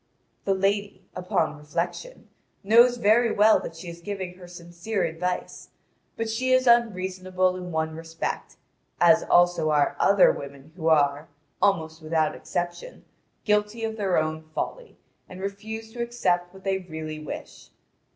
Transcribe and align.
The 0.45 0.55
lady, 0.55 1.05
upon 1.15 1.59
reflection, 1.59 2.27
knows 2.63 2.97
very 2.97 3.31
well 3.31 3.59
that 3.59 3.75
she 3.75 3.87
is 3.87 4.01
giving 4.01 4.33
her 4.33 4.47
sincere 4.47 5.03
advice, 5.03 5.69
but 6.17 6.27
she 6.27 6.51
is 6.51 6.65
unreasonable 6.65 7.55
in 7.55 7.71
one 7.71 7.95
respect, 7.95 8.57
as 8.99 9.21
also 9.21 9.69
are 9.69 9.95
other 9.99 10.31
women 10.31 10.73
who 10.75 10.87
are, 10.87 11.27
almost 11.61 12.01
without 12.01 12.33
exception, 12.33 13.05
guilty 13.45 13.83
of 13.83 13.95
their 13.95 14.17
own 14.17 14.41
folly, 14.55 14.97
and 15.29 15.39
refuse 15.39 15.93
to 15.93 16.01
accept 16.01 16.51
what 16.51 16.63
they 16.63 16.79
really 16.79 17.19
wish. 17.19 17.69